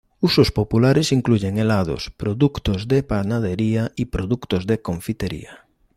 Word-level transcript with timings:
Usos 0.19 0.49
populares 0.51 1.11
incluyen 1.11 1.59
helados, 1.59 2.09
productos 2.09 2.87
de 2.87 3.03
panadería 3.03 3.91
y 3.95 4.05
productos 4.05 4.65
de 4.65 4.81
confitería. 4.81 5.67